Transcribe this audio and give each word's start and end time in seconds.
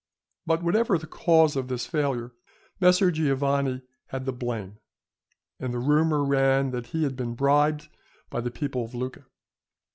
But 0.47 0.63
whatever 0.63 0.97
the 0.97 1.05
cause 1.05 1.55
of 1.55 1.67
this 1.67 1.85
failure, 1.85 2.31
Messer 2.79 3.11
Giovanni 3.11 3.83
had 4.07 4.25
the 4.25 4.33
blame; 4.33 4.79
and 5.59 5.71
the 5.71 5.77
rumour 5.77 6.23
ran 6.23 6.71
that 6.71 6.87
he 6.87 7.03
had 7.03 7.15
been 7.15 7.35
bribed 7.35 7.87
by 8.31 8.41
the 8.41 8.49
people 8.49 8.83
of 8.83 8.95
Lucca. 8.95 9.25